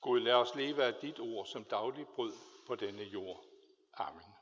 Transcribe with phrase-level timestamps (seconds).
[0.00, 2.32] Gud, lad os leve af dit ord som daglig brød
[2.66, 3.44] på denne jord.
[3.94, 4.34] Amen.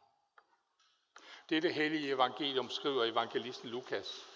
[1.50, 4.26] Dette hellige evangelium skriver evangelisten Lukas.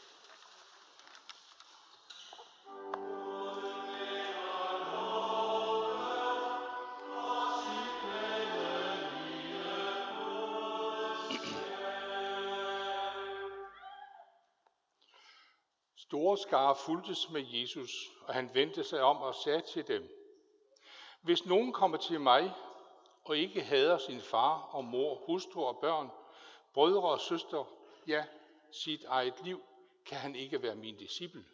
[15.97, 17.91] Store skare fuldtes med Jesus,
[18.27, 20.22] og han vendte sig om og sagde til dem,
[21.23, 22.55] hvis nogen kommer til mig
[23.25, 26.11] og ikke hader sin far og mor, hustru og børn,
[26.75, 27.65] brødre og søstre,
[28.07, 28.25] ja,
[28.71, 29.63] sit eget liv,
[30.07, 31.45] kan han ikke være min disciple.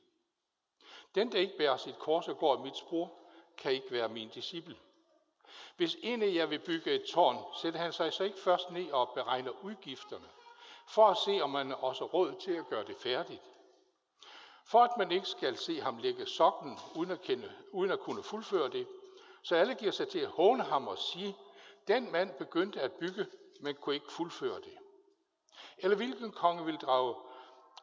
[1.14, 3.12] Den, der ikke bærer sit kors og går i mit spor,
[3.56, 4.76] kan ikke være min disciple.
[5.76, 8.90] Hvis en af jer vil bygge et tårn, sætter han sig så ikke først ned
[8.90, 10.28] og beregner udgifterne,
[10.86, 13.42] for at se, om man også råd til at gøre det færdigt.
[14.64, 18.22] For at man ikke skal se ham lægge sokken, uden at, kende, uden at kunne
[18.22, 18.86] fuldføre det,
[19.48, 21.36] så alle giver sig til at håne ham og sige,
[21.88, 23.26] den mand begyndte at bygge,
[23.60, 24.78] men kunne ikke fuldføre det.
[25.78, 27.14] Eller hvilken konge vil drage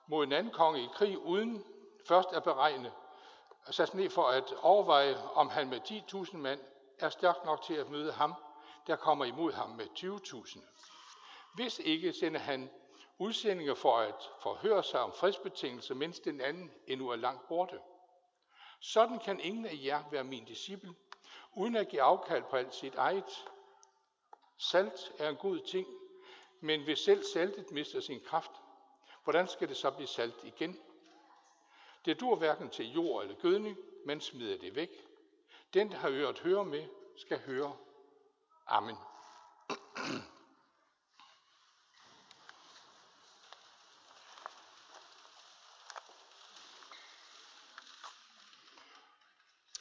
[0.08, 1.66] mod en anden konge i krig, uden
[2.08, 2.92] først at beregne,
[3.72, 6.60] sat ned for at overveje, om han med 10.000 mand
[7.00, 8.34] er stærk nok til at møde ham,
[8.88, 10.60] der kommer imod ham med 20.000.
[11.56, 12.70] Hvis ikke, sender han
[13.20, 17.80] udsendinger for at forhøre sig om fredsbetingelser, mens den anden endnu er langt borte.
[18.80, 20.96] Sådan kan ingen af jer være min disciple,
[21.56, 23.46] uden at give afkald på alt sit eget.
[24.58, 25.88] Salt er en god ting,
[26.60, 28.52] men hvis selv saltet mister sin kraft,
[29.24, 30.80] hvordan skal det så blive salt igen?
[32.06, 34.90] Det dur hverken til jord eller gødning, men smider det væk.
[35.74, 37.78] Den, der har øret høre med, skal høre.
[38.68, 38.98] Amen.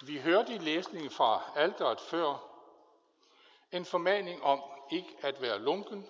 [0.07, 2.51] Vi hørte i læsningen fra alderet før
[3.73, 6.09] en formaning om ikke at være lunken,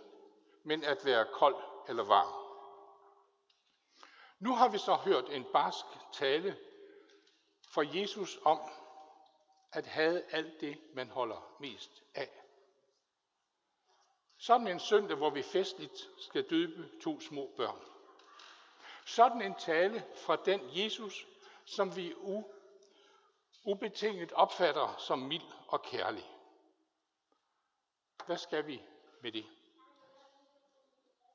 [0.62, 1.56] men at være kold
[1.88, 2.44] eller varm.
[4.39, 6.56] Nu har vi så hørt en barsk tale
[7.68, 8.61] fra Jesus om
[9.72, 12.30] at have alt det, man holder mest af.
[14.39, 17.80] Sådan en søndag, hvor vi festligt skal døbe to små børn.
[19.05, 21.27] Sådan en tale fra den Jesus,
[21.64, 22.44] som vi u
[23.64, 26.30] ubetinget opfatter som mild og kærlig.
[28.27, 28.83] Hvad skal vi
[29.23, 29.47] med det?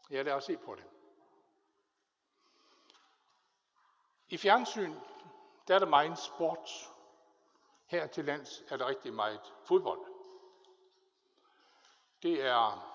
[0.09, 0.83] Ja, lad os se på det.
[4.29, 4.95] I fjernsyn,
[5.67, 6.69] der er der meget sport.
[7.85, 9.99] Her til lands er der rigtig meget fodbold.
[12.23, 12.89] Det er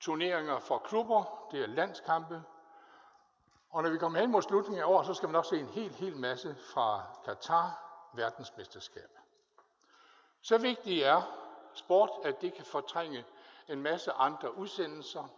[0.00, 2.42] turneringer for klubber, det er landskampe,
[3.70, 5.68] og når vi kommer hen mod slutningen af året, så skal man også se en
[5.68, 7.83] helt, helt masse fra Katar,
[8.16, 9.10] verdensmesterskab.
[10.42, 11.22] Så vigtigt er
[11.74, 13.24] sport, at det kan fortrænge
[13.68, 15.28] en masse andre udsendelser.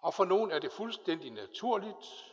[0.00, 2.30] Og for nogen er det fuldstændig naturligt,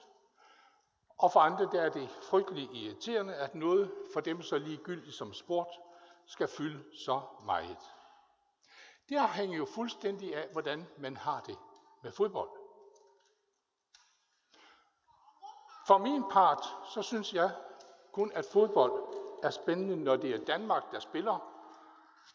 [1.17, 5.34] og for andre der er det frygtelig irriterende, at noget for dem så ligegyldigt som
[5.34, 5.79] sport
[6.25, 7.78] skal fylde så meget.
[9.09, 11.57] Det afhænger jo fuldstændig af, hvordan man har det
[12.01, 12.50] med fodbold.
[15.88, 17.51] For min part, så synes jeg,
[18.17, 19.03] kun at fodbold
[19.44, 21.53] er spændende, når det er Danmark, der spiller,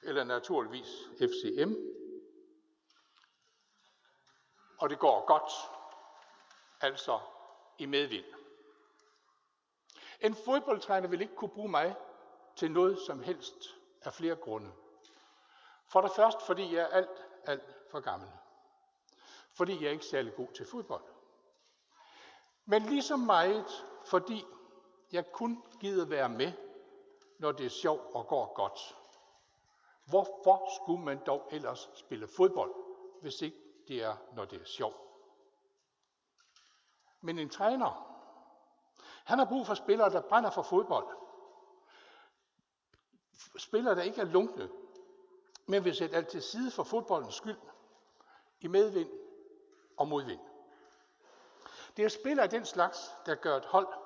[0.02, 0.88] eller naturligvis
[1.18, 1.72] FCM.
[4.78, 5.52] Og det går godt,
[6.80, 7.20] altså
[7.78, 8.24] i medvind.
[10.20, 11.96] En fodboldtræner vil ikke kunne bruge mig
[12.56, 14.72] til noget som helst af flere grunde.
[15.86, 18.28] For det første, fordi jeg er alt, alt for gammel.
[19.52, 21.04] Fordi jeg er ikke særlig god til fodbold.
[22.64, 24.44] Men ligesom meget, fordi
[25.12, 26.52] jeg kun gider være med,
[27.38, 28.96] når det er sjovt og går godt.
[30.04, 32.74] Hvorfor skulle man dog ellers spille fodbold,
[33.20, 33.56] hvis ikke
[33.88, 34.96] det er, når det er sjovt?
[37.20, 38.08] Men en træner,
[39.24, 41.16] han har brug for spillere, der brænder for fodbold.
[43.58, 44.70] Spillere, der ikke er lunkne,
[45.66, 47.58] men vil sætte alt til side for fodboldens skyld,
[48.60, 49.10] i medvind
[49.96, 50.40] og modvind.
[51.96, 54.01] Det er spillere af den slags, der gør et hold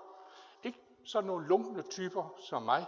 [1.06, 2.86] sådan nogle lunkne typer som mig,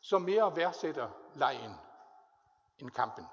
[0.00, 1.72] som mere værdsætter lejen
[2.78, 3.26] end kampen.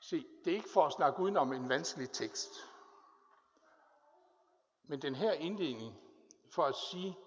[0.00, 2.50] Se, det er ikke for at snakke udenom en vanskelig tekst.
[4.84, 5.94] Men den her indledning
[6.50, 7.18] for at sige,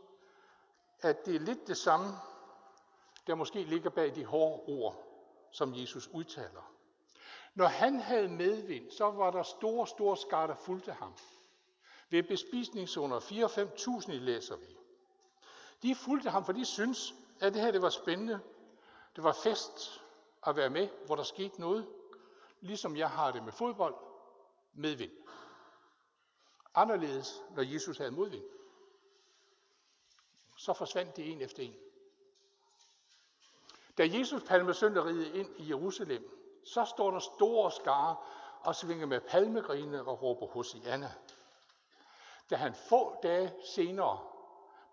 [1.02, 2.08] at det er lidt det samme,
[3.28, 4.96] der måske ligger bag de hårde ord,
[5.52, 6.74] som Jesus udtaler.
[7.56, 11.14] Når han havde medvind, så var der store, store skar, der fulgte ham.
[12.10, 14.78] Ved bespisningszoner 4-5.000 læser vi.
[15.82, 18.40] De fulgte ham, for de syntes, at det her det var spændende.
[19.16, 20.02] Det var fest
[20.48, 21.88] at være med, hvor der skete noget.
[22.62, 23.96] Ligesom jeg har det med fodbold,
[24.74, 25.12] med vind.
[26.76, 28.46] Anderledes, når Jesus havde modvind.
[30.58, 31.76] Så forsvandt de en efter en.
[33.98, 36.30] Da Jesus palmesønderiede ind i Jerusalem,
[36.64, 38.16] så står der store skare
[38.62, 41.14] og svinger med palmegrine og råber Hosianna.
[42.50, 44.20] Da han få dage senere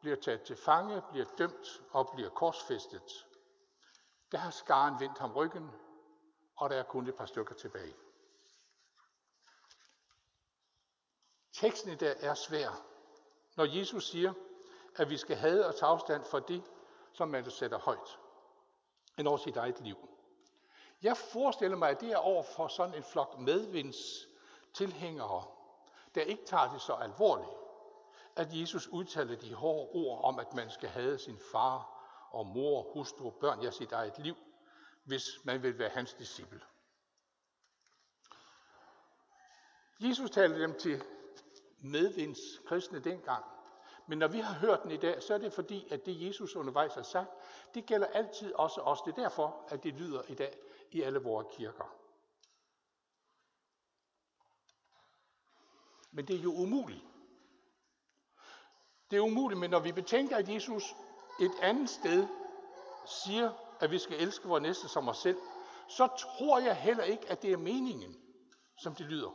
[0.00, 3.26] bliver taget til fange, bliver dømt og bliver korsfæstet,
[4.32, 5.70] der har skaren vendt ham ryggen,
[6.56, 7.94] og der er kun et par stykker tilbage.
[11.53, 12.87] Teksten i dag er svær,
[13.56, 14.32] når Jesus siger,
[14.97, 16.62] at vi skal have og tage afstand for det,
[17.12, 18.19] som man sætter højt,
[19.19, 20.09] end over sit eget liv.
[21.02, 23.97] Jeg forestiller mig, at det er over for sådan en flok medvinds
[24.75, 25.56] tilhængere,
[26.16, 27.50] der ikke tager det så alvorligt,
[28.36, 31.96] at Jesus udtaler de hårde ord om, at man skal have sin far
[32.30, 34.36] og mor, hustru, børn, ja sit eget liv,
[35.04, 36.60] hvis man vil være hans disciple.
[40.00, 41.02] Jesus talte dem til
[41.78, 43.44] medvinds kristne dengang.
[44.06, 46.56] Men når vi har hørt den i dag, så er det fordi, at det Jesus
[46.56, 47.30] undervejs har sagt,
[47.74, 49.02] det gælder altid også os.
[49.02, 50.58] Det er derfor, at det lyder i dag
[50.90, 52.06] i alle vores kirker.
[56.16, 57.04] Men det er jo umuligt.
[59.10, 60.94] Det er umuligt, men når vi betænker, at Jesus
[61.40, 62.26] et andet sted
[63.06, 65.38] siger, at vi skal elske vores næste som os selv,
[65.88, 68.16] så tror jeg heller ikke, at det er meningen,
[68.78, 69.30] som det lyder.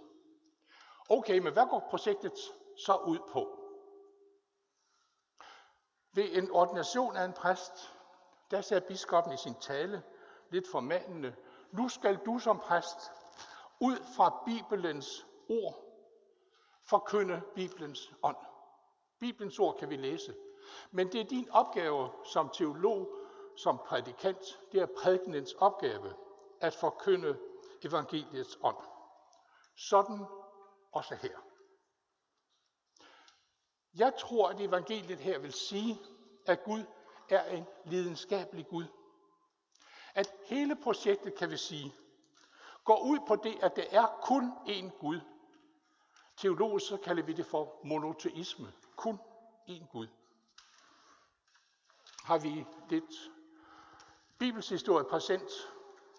[1.09, 2.33] Okay, men hvad går projektet
[2.85, 3.59] så ud på?
[6.13, 7.93] Ved en ordination af en præst,
[8.51, 10.03] der sagde biskoppen i sin tale,
[10.49, 11.35] lidt formanende,
[11.71, 13.11] nu skal du som præst
[13.79, 15.80] ud fra Bibelens ord
[16.89, 18.37] forkynde Bibelens ånd.
[19.19, 20.35] Bibelens ord kan vi læse.
[20.91, 23.15] Men det er din opgave som teolog,
[23.57, 26.13] som prædikant, det er prædikenens opgave
[26.61, 27.39] at forkynde
[27.83, 28.77] evangeliets ånd.
[29.77, 30.25] Sådan
[30.91, 31.37] også her.
[33.93, 36.01] Jeg tror, at evangeliet her vil sige,
[36.45, 36.83] at Gud
[37.29, 38.85] er en lidenskabelig Gud.
[40.13, 41.95] At hele projektet, kan vi sige,
[42.83, 45.19] går ud på det, at der er kun én Gud.
[46.37, 48.73] Teologisk så kalder vi det for monoteisme.
[48.95, 49.19] Kun
[49.69, 50.07] én Gud.
[52.23, 53.31] Har vi lidt
[54.39, 55.51] bibelshistorie præsent?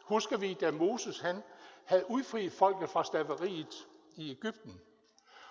[0.05, 1.43] Husker vi, da Moses han
[1.85, 4.81] havde udfriet folket fra slaveriet i Ægypten.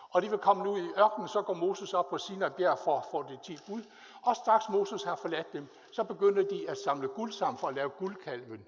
[0.09, 2.97] Og de vil komme ud i ørkenen, så går Moses op på Sinai bjerg for
[2.97, 3.83] at få det ti bud.
[4.21, 7.73] Og straks Moses har forladt dem, så begynder de at samle guld sammen for at
[7.75, 8.67] lave guldkalven,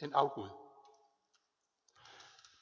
[0.00, 0.48] en afgud.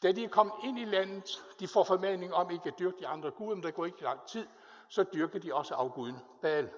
[0.02, 3.06] Da de er kommet ind i landet, de får formaning om ikke at dyrke de
[3.06, 4.48] andre guder, men der går ikke lang tid,
[4.88, 6.72] så dyrker de også afguden Baal.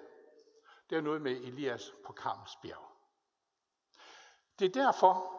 [0.91, 2.93] Det er noget med Elias på Karmens bjerg.
[4.59, 5.33] Det er derfor,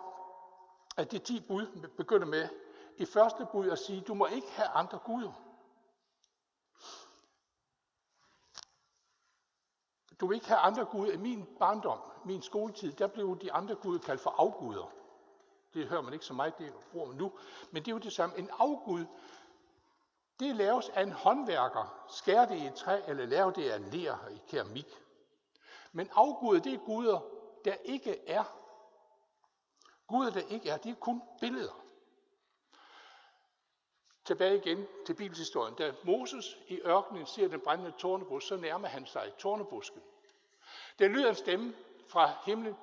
[0.97, 2.49] at de ti bud begynder med
[2.97, 5.31] i første bud at sige, du må ikke have andre guder.
[10.19, 11.13] Du vil ikke have andre guder.
[11.13, 15.02] I min barndom, min skoletid, der blev de andre guder kaldt for afguder.
[15.73, 17.31] Det hører man ikke så meget, det man nu.
[17.71, 18.37] Men det er jo det samme.
[18.37, 19.05] En afgud,
[20.39, 22.05] det laves af en håndværker.
[22.09, 24.87] Skær det i et træ, eller lave det af ler i keramik.
[25.91, 27.19] Men afguder, det er guder,
[27.65, 28.43] der ikke er.
[30.07, 31.83] Guder, der ikke er, det er kun billeder.
[34.25, 35.75] Tilbage igen til bibelhistorien.
[35.75, 40.01] Da Moses i ørkenen ser den brændende tornebusk, så nærmer han sig tornebusken.
[40.99, 41.75] Der lyder en stemme
[42.07, 42.75] fra himlen,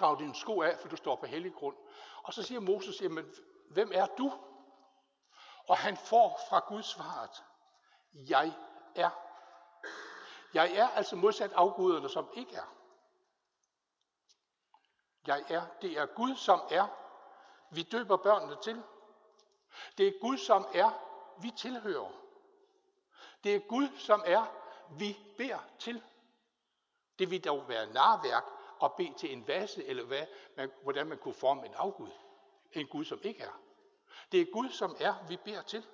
[0.00, 1.76] Drag din sko af, for du står på hellig grund.
[2.26, 3.34] Og så siger Moses, jamen,
[3.70, 4.32] hvem er du?
[5.68, 7.44] Og han får fra Gud svaret,
[8.12, 8.52] jeg
[8.94, 9.10] er.
[10.54, 12.74] Jeg er altså modsat afguderne, som ikke er.
[15.26, 16.86] Jeg er, det er Gud, som er.
[17.70, 18.82] Vi døber børnene til.
[19.98, 20.90] Det er Gud, som er,
[21.42, 22.12] vi tilhører.
[23.44, 24.46] Det er Gud, som er,
[24.90, 26.02] vi beder til.
[27.18, 31.18] Det vil dog være narværk og bede til en vase, eller hvad, man, hvordan man
[31.18, 32.10] kunne forme en afgud.
[32.72, 33.60] En Gud, som ikke er.
[34.32, 35.86] Det er Gud, som er, vi beder til.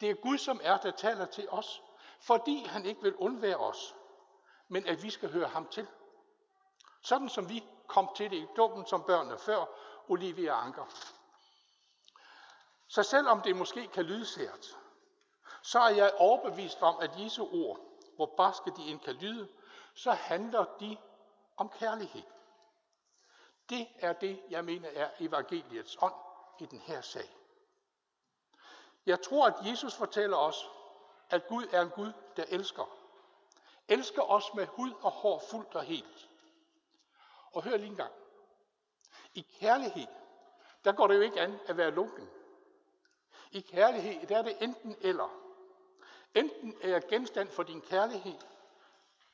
[0.00, 1.82] Det er Gud, som er, der taler til os,
[2.20, 3.94] fordi han ikke vil undvære os,
[4.68, 5.86] men at vi skal høre ham til.
[7.02, 9.64] Sådan som vi kom til det i dummen som børnene før,
[10.08, 10.84] Olivia Anker.
[12.88, 14.78] Så selvom det måske kan lyde sært,
[15.62, 17.78] så er jeg overbevist om, at Jesu ord,
[18.16, 19.48] hvor barske de end kan lyde,
[19.94, 20.96] så handler de
[21.60, 22.22] om kærlighed.
[23.68, 26.14] Det er det, jeg mener er evangeliets ånd
[26.60, 27.36] i den her sag.
[29.06, 30.68] Jeg tror, at Jesus fortæller os,
[31.30, 32.96] at Gud er en Gud, der elsker.
[33.88, 36.28] elsker os med hud og hår fuldt og helt.
[37.52, 38.12] Og hør lige en gang.
[39.34, 40.06] I kærlighed,
[40.84, 42.30] der går det jo ikke an at være lunken.
[43.50, 45.28] I kærlighed, der er det enten eller.
[46.34, 48.38] Enten er jeg genstand for din kærlighed,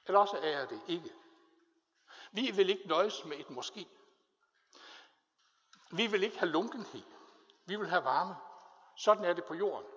[0.07, 1.26] eller også er jeg det ikke.
[2.37, 3.89] Vi vil ikke nøjes med et måske.
[5.91, 7.03] Vi vil ikke have lunkenhed.
[7.67, 8.35] Vi vil have varme.
[8.97, 9.91] Sådan er det på jorden.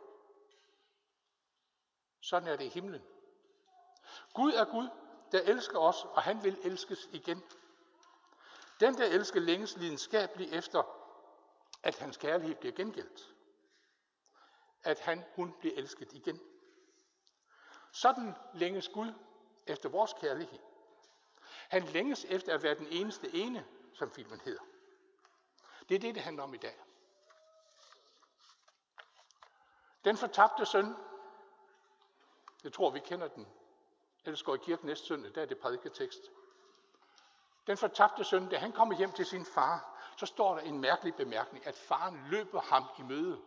[2.22, 3.02] Sådan er det i himlen.
[4.34, 4.90] Gud er Gud,
[5.32, 7.44] der elsker os, og han vil elskes igen.
[8.80, 10.84] Den, der elsker længes lidenskabeligt efter,
[11.84, 13.34] at hans kærlighed bliver gengældt.
[14.84, 16.40] At han, hun bliver elsket igen.
[17.92, 19.14] Sådan længes Gud
[19.68, 20.69] efter vores kærlighed.
[21.70, 24.62] Han længes efter at være den eneste ene, som filmen hedder.
[25.90, 26.80] Det er det, det handler om i dag.
[30.06, 30.96] Den fortabte søn,
[32.64, 33.48] jeg tror, vi kender den.
[34.26, 36.22] Ellers går i kirken næste søndag, der er det prædiketekst.
[37.68, 41.16] Den fortabte søn, da han kommer hjem til sin far, så står der en mærkelig
[41.16, 43.42] bemærkning, at faren løber ham i møde.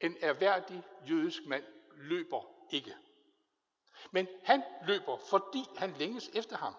[0.00, 2.96] En erhverdig jødisk mand løber ikke.
[4.10, 6.74] Men han løber, fordi han længes efter ham.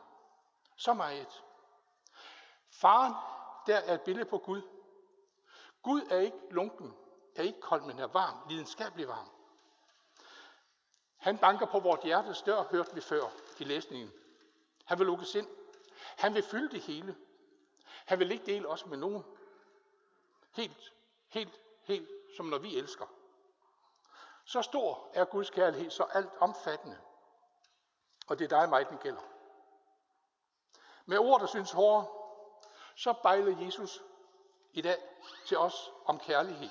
[0.75, 1.43] Så meget.
[2.69, 3.13] Faren,
[3.67, 4.61] der er et billede på Gud.
[5.83, 6.95] Gud er ikke lunken,
[7.35, 9.29] er ikke kold, men er varm, lidenskabelig varm.
[11.17, 14.11] Han banker på vores hjertes dør, hørte vi før i læsningen.
[14.85, 15.47] Han vil lukkes ind.
[16.17, 17.15] Han vil fylde det hele.
[18.05, 19.23] Han vil ikke dele os med nogen.
[20.51, 20.93] Helt,
[21.27, 23.05] helt, helt som når vi elsker.
[24.45, 26.97] Så stor er Guds kærlighed, så alt omfattende.
[28.27, 29.21] Og det er dig og mig, den gælder.
[31.05, 32.07] Med ord, der synes hårde,
[32.95, 34.03] så bejler Jesus
[34.73, 35.03] i dag
[35.45, 36.69] til os om kærlighed.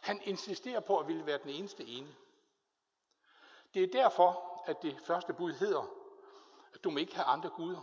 [0.00, 2.14] Han insisterer på at ville være den eneste ene.
[3.74, 5.86] Det er derfor, at det første bud hedder,
[6.74, 7.80] at du må ikke have andre guder.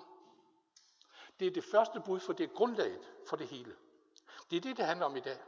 [1.39, 3.75] Det er det første bud, for det er grundlaget for det hele.
[4.49, 5.39] Det er det, det handler om i dag.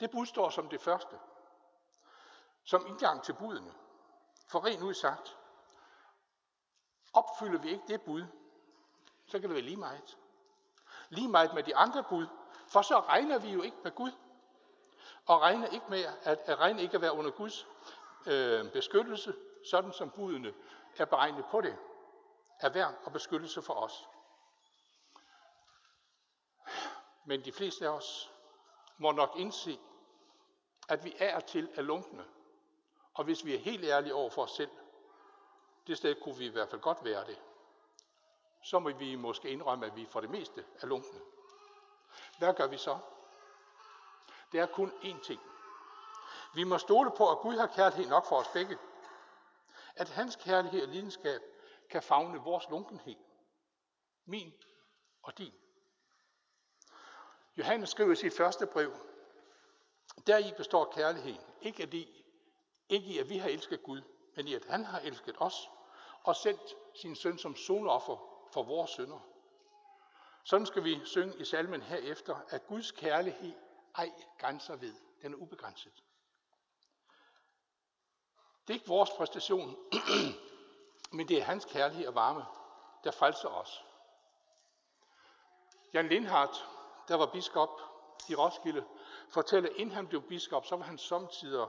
[0.00, 1.18] Det bud står som det første.
[2.64, 3.74] Som indgang til budene.
[4.48, 5.38] For rent ud sagt,
[7.12, 8.24] opfylder vi ikke det bud,
[9.26, 10.18] så kan det være lige meget.
[11.08, 12.26] Lige meget med de andre bud,
[12.68, 14.12] for så regner vi jo ikke med Gud.
[15.26, 17.66] Og regner ikke med at, at regne ikke at være under Guds
[18.26, 19.34] øh, beskyttelse,
[19.70, 20.54] sådan som budene
[20.98, 21.76] er beregnet på det,
[22.60, 24.08] er og beskyttelse for os.
[27.24, 28.30] Men de fleste af os
[28.98, 29.78] må nok indse,
[30.88, 32.24] at vi er til er lunkne.
[33.14, 34.70] Og hvis vi er helt ærlige over for os selv,
[35.86, 37.38] det sted kunne vi i hvert fald godt være det,
[38.62, 41.20] så må vi måske indrømme, at vi for det meste er lunkne.
[42.38, 42.98] Hvad gør vi så?
[44.52, 45.40] Det er kun én ting.
[46.54, 48.78] Vi må stole på, at Gud har kærlighed nok for os begge.
[49.96, 51.40] At hans kærlighed og lidenskab
[51.90, 53.16] kan fagne vores lunkenhed.
[54.24, 54.52] Min
[55.22, 55.52] og din.
[57.56, 58.92] Johannes skriver i sit første brev,
[60.26, 61.40] deri består kærligheden.
[61.60, 62.24] Ikke, at i,
[62.88, 64.02] ikke i, at vi har elsket Gud,
[64.34, 65.70] men i, at han har elsket os
[66.22, 68.16] og sendt sin søn som sonoffer
[68.52, 69.18] for vores synder.
[70.44, 73.52] Sådan skal vi synge i salmen herefter, at Guds kærlighed
[73.94, 74.94] ej grænser ved.
[75.22, 76.04] Den er ubegrænset.
[78.66, 79.76] Det er ikke vores præstation,
[81.16, 82.44] men det er hans kærlighed og varme,
[83.04, 83.84] der frelser os.
[85.94, 86.68] Jan Lindhardt,
[87.08, 87.80] der var biskop
[88.28, 88.84] i Roskilde,
[89.28, 91.66] fortæller, at inden han blev biskop, så var han samtidig,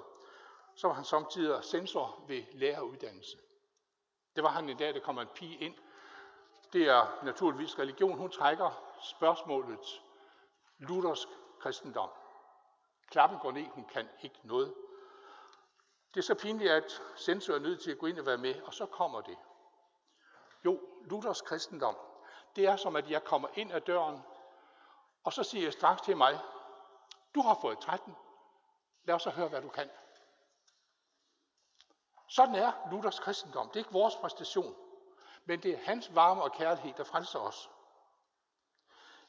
[0.75, 3.37] så var han samtidig censor ved læreruddannelse.
[4.35, 5.75] Det var han en dag, der kommer en pige ind.
[6.73, 8.17] Det er naturligvis religion.
[8.17, 10.01] Hun trækker spørgsmålet
[10.77, 11.27] luthersk
[11.59, 12.09] kristendom.
[13.07, 14.73] Klappen går ned, hun kan ikke noget.
[16.13, 18.61] Det er så pinligt, at censor er nødt til at gå ind og være med,
[18.61, 19.37] og så kommer det.
[20.65, 21.95] Jo, Luthers kristendom,
[22.55, 24.21] det er som, at jeg kommer ind ad døren,
[25.23, 26.39] og så siger jeg straks til mig,
[27.35, 28.15] du har fået 13,
[29.03, 29.89] lad os så høre, hvad du kan.
[32.35, 33.67] Sådan er Luthers kristendom.
[33.67, 34.75] Det er ikke vores præstation,
[35.45, 37.69] men det er hans varme og kærlighed, der frelser os.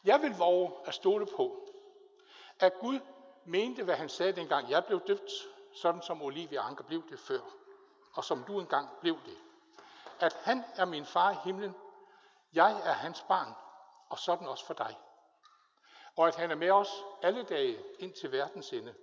[0.04, 1.68] Jeg vil våge at stole på,
[2.60, 3.00] at Gud
[3.44, 5.30] mente, hvad han sagde dengang jeg blev døbt,
[5.74, 7.40] sådan som Olivia Anker blev det før,
[8.14, 9.38] og som du engang blev det.
[10.20, 11.74] At han er min far i himlen,
[12.52, 13.54] jeg er hans barn,
[14.08, 14.98] og sådan også for dig.
[16.16, 18.94] Og at han er med os alle dage ind til verdens ende.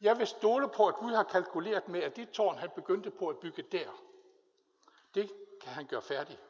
[0.00, 3.28] Jeg vil stole på, at Gud har kalkuleret med, at det tårn, han begyndte på
[3.28, 3.90] at bygge der,
[5.14, 6.40] det kan han gøre færdigt.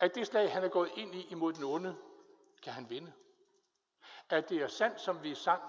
[0.00, 1.96] At det slag, han er gået ind i imod den onde,
[2.62, 3.12] kan han vinde.
[4.28, 5.62] At det er sandt, som vi sang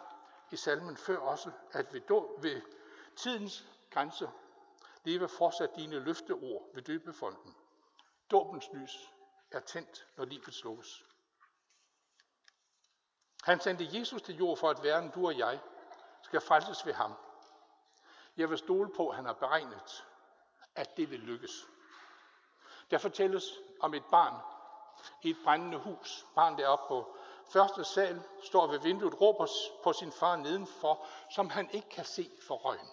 [0.52, 2.62] i salmen før også, at ved, ved
[3.16, 4.30] tidens grænser
[5.04, 7.56] leve fortsat dine løfteord ved døbefonden.
[8.32, 9.14] Dåbens lys
[9.52, 11.06] er tændt, når livet slukkes.
[13.44, 15.60] Han sendte Jesus til jord for, at verden, du og jeg,
[16.22, 17.14] skal frelses ved ham.
[18.38, 20.06] Jeg vil stole på, at han har beregnet,
[20.76, 21.52] at det vil lykkes.
[22.92, 23.44] Der fortælles
[23.80, 24.42] om et barn
[25.22, 26.26] i et brændende hus.
[26.36, 27.18] Barn deroppe på
[27.54, 29.48] første sal står ved vinduet, råber
[29.84, 32.90] på sin far nedenfor, som han ikke kan se for røgen.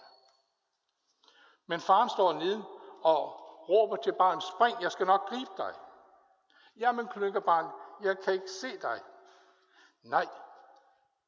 [1.65, 2.63] Men faren står neden
[3.01, 5.73] og råber til barnet, spring, jeg skal nok gribe dig.
[6.77, 7.71] Jamen, klynker barn,
[8.01, 9.01] jeg kan ikke se dig.
[10.03, 10.27] Nej,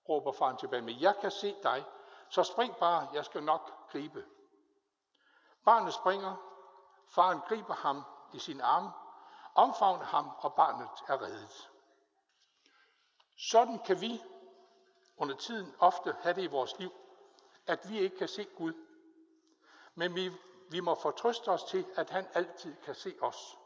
[0.09, 1.85] råber faren tilbage, men jeg kan se dig,
[2.29, 4.25] så spring bare, jeg skal nok gribe.
[5.65, 6.35] Barnet springer,
[7.07, 8.03] faren griber ham
[8.33, 8.89] i sin arm,
[9.55, 11.69] omfavner ham, og barnet er reddet.
[13.37, 14.23] Sådan kan vi
[15.17, 16.91] under tiden ofte have det i vores liv,
[17.67, 18.73] at vi ikke kan se Gud.
[19.95, 20.31] Men vi,
[20.69, 23.57] vi må fortrøste os til, at han altid kan se os.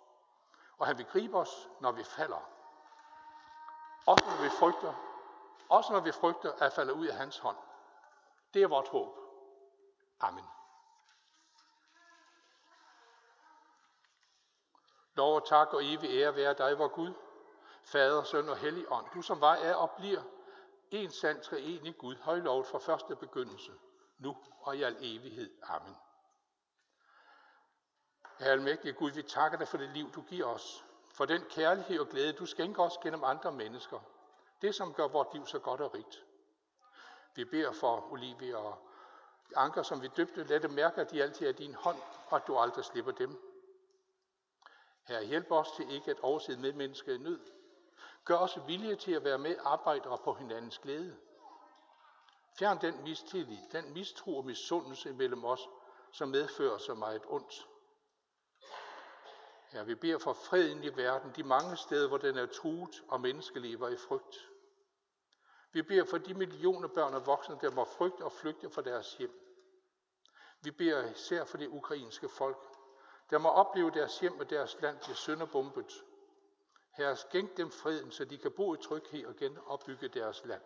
[0.77, 2.49] Og han vil gribe os, når vi falder.
[4.05, 5.14] Også når vi frygter.
[5.69, 7.57] Også når vi frygter at falde ud af hans hånd.
[8.53, 9.17] Det er vort håb.
[10.19, 10.45] Amen.
[15.15, 17.13] Lov og tak og evig ære være dig, vor Gud,
[17.83, 20.21] Fader, Søn og Hellig Ånd, du som var, er og bliver
[20.91, 23.71] en sand treenig Gud, højlovet fra første begyndelse,
[24.17, 25.51] nu og i al evighed.
[25.63, 25.95] Amen.
[28.39, 31.99] Herre almægtige Gud, vi takker dig for det liv, du giver os, for den kærlighed
[31.99, 33.99] og glæde, du skænker os gennem andre mennesker.
[34.61, 36.25] Det, som gør vores liv så godt og rigt.
[37.35, 38.77] Vi beder for Olivia og
[39.55, 41.97] Anker, som vi døbte, lad dem mærke, at de altid er din hånd,
[42.27, 43.55] og at du aldrig slipper dem.
[45.07, 47.39] Herre, hjælp os til ikke at overse medmennesker i nød.
[48.25, 51.17] Gør os villige til at være med arbejdere på hinandens glæde.
[52.59, 55.69] Fjern den mistillid, den mistro og misundelse mellem os,
[56.11, 57.67] som medfører så meget ondt.
[59.73, 63.21] Ja, vi beder for freden i verden, de mange steder, hvor den er truet, og
[63.21, 64.49] mennesker lever i frygt.
[65.75, 69.13] Vi beder for de millioner børn og voksne, der må frygte og flygte fra deres
[69.13, 69.31] hjem.
[70.61, 72.67] Vi beder især for det ukrainske folk,
[73.29, 76.03] der må opleve deres hjem og deres land til sønderbombet.
[76.91, 80.61] Herre, skænk dem freden, så de kan bo i tryghed og genopbygge deres land.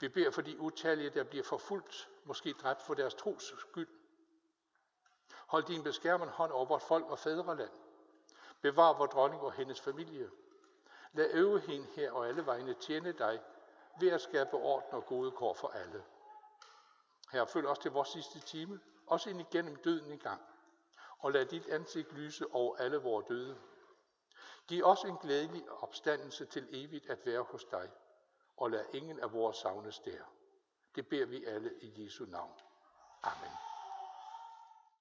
[0.00, 3.88] Vi beder for de utallige, der bliver forfulgt, måske dræbt for deres tros skyld.
[5.46, 7.70] Hold din beskærmende hånd over vort folk og fædreland.
[8.60, 10.30] Bevar vor dronning og hendes familie.
[11.12, 13.40] Lad øve hende her og alle vegne tjene dig
[14.00, 16.04] ved at skabe orden og gode kår for alle.
[17.32, 20.40] Her følg os til vores sidste time, også ind igennem døden i gang.
[21.18, 23.58] Og lad dit ansigt lyse over alle vores døde.
[24.68, 27.90] Giv os en glædelig opstandelse til evigt at være hos dig,
[28.56, 30.22] og lad ingen af vores savnes der.
[30.94, 32.52] Det beder vi alle i Jesu navn.
[33.22, 33.71] Amen.